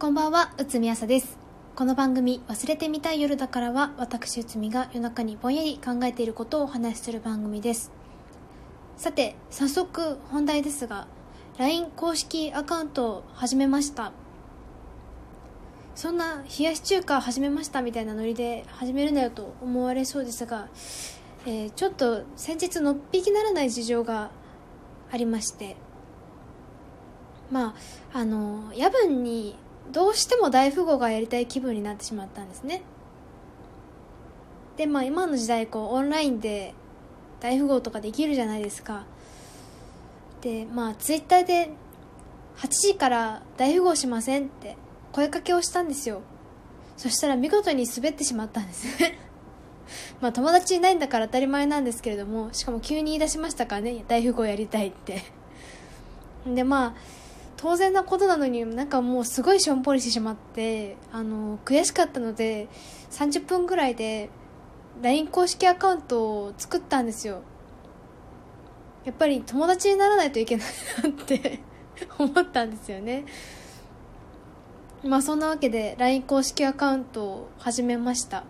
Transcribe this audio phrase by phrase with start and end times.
[0.00, 1.36] こんばんは、内海朝です。
[1.76, 7.92] この番組、忘れてみたい夜だからは、私内海が夜中にぼんやり考えていることをお話しする番組です。
[8.96, 11.06] さて、早速本題ですが、
[11.58, 14.12] LINE 公式アカウントを始めました。
[15.94, 20.68] そんな冷やし中華始めましたみたいなノリで始めるなよと思われそうですが、
[21.44, 24.30] えーちょっと先日のっぴきならない事情が
[25.12, 25.76] ありまして、
[27.50, 27.74] ま
[28.14, 29.58] あ、あの、夜分に
[29.92, 32.82] どうしても大富豪がやりたい気分になってしまったんですね。
[34.76, 36.74] で、まあ今の時代、こう、オンラインで
[37.40, 39.04] 大富豪とかできるじゃないですか。
[40.40, 41.70] で、まあツイッターで
[42.58, 44.76] 8時から大富豪しませんって
[45.12, 46.22] 声かけをしたんですよ。
[46.96, 49.18] そしたら見事に滑ってしまったんですね。
[50.20, 55.22] まあ友達いないんだから当たり前なんですけれども、しかも急に言い出しましたからね、大富豪やりたいって。
[56.46, 57.19] で、まあ、
[57.60, 62.68] 当然なことなのになんかもうすごいしょんぼりしてしまってあの悔しかったので
[63.10, 64.30] 30分ぐらいで
[65.02, 67.42] LINE 公式アカウントを作ったんですよ。
[69.04, 70.66] やっぱり友達にならないといけない
[71.02, 71.60] なって
[72.18, 73.26] 思ったんですよね。
[75.04, 78.44] まあそんなわけで LINE 公式アカウントを始めました。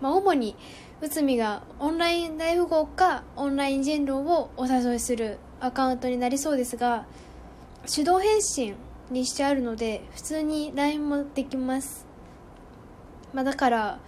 [0.00, 0.54] まあ主に
[1.00, 7.06] 内海がオンライン大富豪かオンライン人狼をお誘いするアカウントになりそうですが
[7.86, 8.74] 手動返信
[9.10, 12.06] にしてあるので普通に LINE もできます。
[13.32, 13.98] まあだから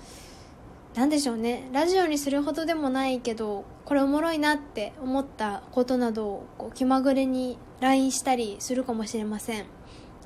[0.94, 1.68] なんでしょうね。
[1.72, 9.66] ラジオにするほどでもないけどこれおもろいなって思ったことなどをこう気まぐれに LINE したりするかもしれません。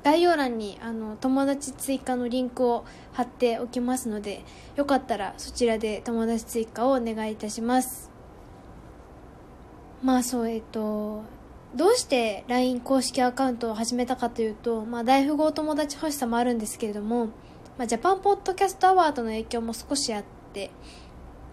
[0.03, 4.43] 概要欄にあの友達追加のリンクを貼っておきますので
[4.75, 8.09] よかったらそちらで友達追加をお願いいたします。
[10.01, 11.21] まあそうえっと
[11.75, 17.27] どうして LINE 公式アカウントを始めたかというと、まあ、大富豪友達欲しさもあるんですけれども、
[17.77, 20.69] まあ、ジャパンポッドキャストアワードの影響も少しあって、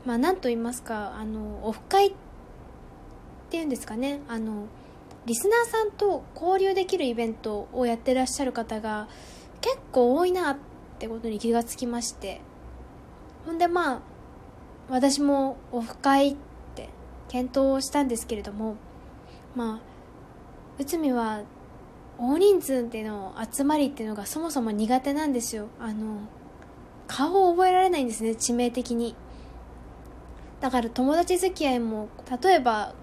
[0.04, 2.12] まあ、なんと言いますかあのオフ会っ
[3.50, 4.20] ていうんですかね。
[4.28, 4.66] あの
[5.24, 9.08] リスナーさんと交流できるイベントをやってらっしゃる方が
[9.60, 10.56] 結構多いなっ
[10.98, 12.40] てことに気がつきまして。
[13.46, 14.00] ほんでまあ
[14.90, 16.36] 私もオフ会っ
[16.74, 16.90] て
[17.28, 18.76] 検討したんですけれども
[19.54, 19.87] まあ
[20.78, 21.42] 内海は
[22.18, 25.68] 大人数での集まりっていうのがそもそも苦手なんですよ。
[25.80, 26.20] あの
[27.06, 29.14] 顔を覚えられないんですね致命的に。
[30.60, 32.08] だから友達付き合いも
[32.42, 32.94] 例えば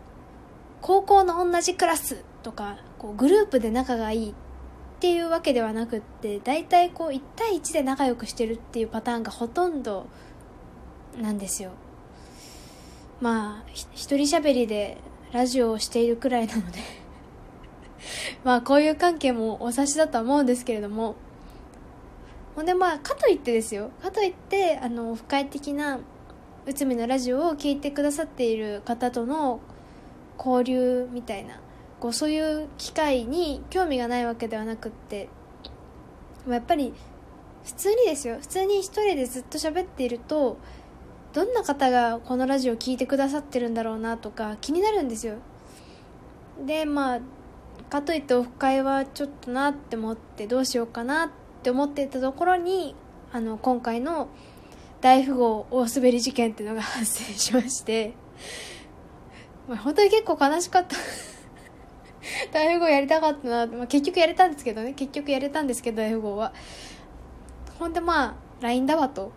[0.82, 4.34] 高校の同じクラスとかこうグループで仲がいいっ
[5.00, 10.08] ていうわけではなくって大体こう1対1で仲良くしてるっていうパターンがほとんど
[11.22, 11.72] なんですよ。
[13.22, 14.98] まあ一人喋りで
[15.32, 17.05] ラジオをしているくらいなので。
[18.46, 21.16] まあこういう関係もお察しだとは思うんですけれども。
[22.56, 23.90] ほんでまあかといってですよ。
[24.02, 26.00] かといってあのオフ会的な
[26.66, 29.60] 内海のラジオを聞いてくださっている方との
[30.38, 31.60] 交流みたいな
[32.00, 35.28] こうそういう機会に興味がないわけではなくって。
[36.46, 36.94] まあやっぱり
[37.66, 38.38] 普通にですよ。
[38.40, 40.58] 普通に一人でずっと喋っていると
[41.34, 45.38] どんな方がこのラジオを聞いてくださってるんだろうなとか気になるんですよ。
[46.64, 47.20] でまあ
[47.90, 51.30] かといってオフ会はちょっとなって思ってどうしようかなっ
[51.64, 52.96] て思ってたところに
[53.32, 54.30] あの今回の
[55.02, 58.14] 大富豪大滑り事件っていうのが発生しまして、
[59.68, 60.96] まあ、本当に結構悲しかった。
[62.52, 64.94] 大富豪やりたかったな、まあ、結局やれたんですけどね。
[64.94, 66.54] 結局やれたんですけど大富豪は。
[67.78, 69.32] ほんでまあ LINE だわと。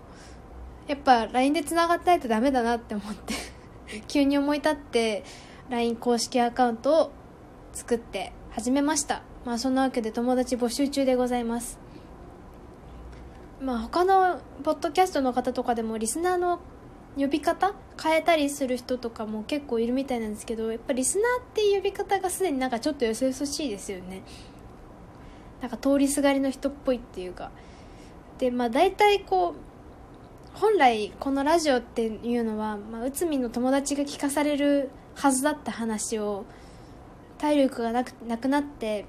[0.87, 3.35] やっぱ LINE で繋がってないとダメだなって思って
[4.09, 5.23] 急に思い立って
[5.69, 7.13] LINE 公式アカウントを
[7.78, 9.22] 作って始めました。
[9.44, 11.78] まあそんなわけで友達募集中でございます。
[13.62, 16.59] まあ他のポッドキャストの方とかでもリスナーの
[17.17, 24.22] 呼び方変えたりする人とかも結構いるみたいなんですけどやっぱリスナーっていう呼び方がすでになんかちょっとよそよそしいですよね。
[25.61, 27.53] なんか通りすがりの人っぽいっていうか。
[28.38, 29.55] でまあ大体こ
[30.55, 36.44] う本来このラジオっていうのは、まあ、内海の友達が聞かされるはずだった話を
[37.38, 39.06] 体力がなくなくなって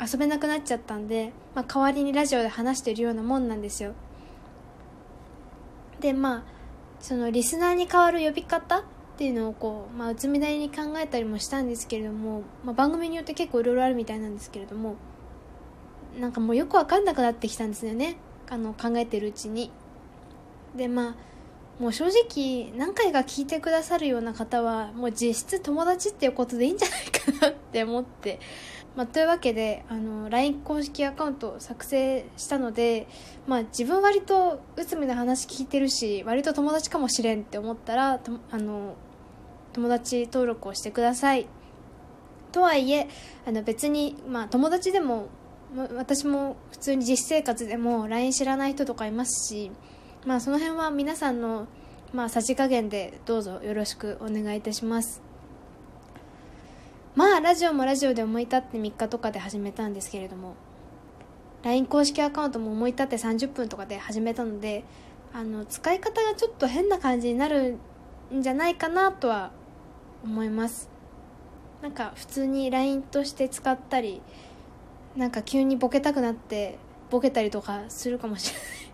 [0.00, 3.94] 遊べなくなっちゃったんで、まあ、代わりにラジオで話してるようなもんなんですよ。
[6.00, 6.42] でまあ
[7.00, 8.82] そのリスナーに代わる呼び方っ
[9.16, 14.96] ていうのをこう、まあ、内海なりに考えたりもしたんですけれども、まあ、番組によって結構いろいろあるみたいなんですけれども
[16.20, 18.16] なんかもうよく分かんなくなってきたんですよね。
[18.48, 19.70] あの考えてるうちに。
[20.76, 21.14] でまあ
[21.78, 28.40] もう正直何回か聞いてくださるような方はもう実質友達っていうことでいいんじゃないかなって思って。
[28.96, 33.06] まあ、というわけであの LINE 公式アカウントを作成したので、
[33.46, 38.20] まあ、自分割と内海の話聞いてるし割と友達かもしれんって思ったら
[38.50, 38.94] あの
[39.72, 41.46] 友達登録をしてください。
[42.50, 43.08] とはいえ
[43.46, 45.28] あの別に、まあ、友達でも
[45.94, 49.70] 私も普通に実生活でも LINE 知らない人とかいますし、
[50.26, 51.66] まあ、その辺は皆さんの、
[52.12, 55.22] まあ、さじ加減でどうぞよろしくお願いいたします。
[57.18, 60.54] まあラジオもラジオで思い立って3日とかで始めたんですけれども
[61.64, 64.84] LINE 公式アカウントも思い立って30分とかで始めたので
[65.34, 67.76] あの使い方がちょっと変な感じになる
[68.32, 69.50] んじゃないかなとは
[70.22, 70.88] 思います。
[71.82, 74.22] なんか普通に LINE として使ったり
[75.16, 76.78] なんか急にボケたくなって
[77.10, 78.87] ボケたりとかするかもしれない。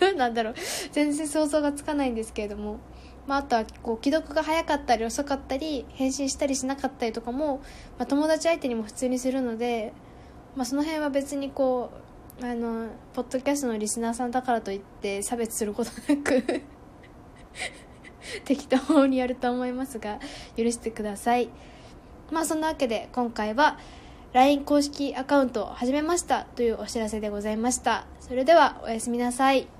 [0.16, 0.54] なんだろう。
[0.92, 2.78] 全然想像がつかないんですけれども、
[3.26, 7.58] まあ、あとはこう既読が早かったり遅かったり返信したりしなかったりとかも、
[7.98, 9.92] まあ、友達相手にも普通にするので、
[10.56, 11.90] まあ、その辺は別にこ
[12.40, 16.62] うあのポッドキャストのリスナーさんだからといって差別することなく
[18.46, 20.18] 適当にやると思いますが
[20.56, 21.50] 許してください。
[22.30, 23.78] まあそんなわけで今回は
[24.32, 28.06] LINE 公式アカウントを始めましたというお知らせでございました。
[28.20, 29.79] それではおやすみなさい。